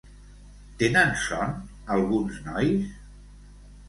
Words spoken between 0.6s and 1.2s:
Tenen